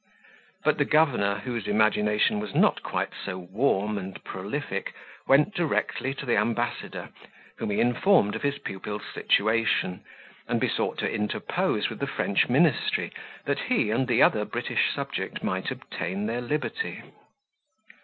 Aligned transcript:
But 0.63 0.79
the 0.79 0.85
governor 0.85 1.41
whose 1.45 1.67
imagination 1.67 2.39
was 2.39 2.55
not 2.55 2.81
quite 2.81 3.11
so 3.23 3.37
warm 3.37 3.99
and 3.99 4.17
prolific, 4.23 4.95
went 5.27 5.53
directly 5.53 6.15
to 6.15 6.25
the 6.25 6.37
ambassador, 6.37 7.09
whom 7.59 7.69
he 7.69 7.79
informed 7.79 8.35
of 8.35 8.41
his 8.41 8.57
pupil's 8.57 9.03
situation, 9.13 10.03
and 10.47 10.59
besought 10.59 10.97
to 11.01 11.07
interpose 11.13 11.87
with 11.91 11.99
the 11.99 12.07
French 12.07 12.49
ministry, 12.49 13.13
that 13.45 13.59
he 13.59 13.91
and 13.91 14.07
the 14.07 14.23
other 14.23 14.43
British 14.43 14.91
subject 14.91 15.43
might 15.43 15.69
obtain 15.69 16.25
their 16.25 16.41
liberty. 16.41 17.03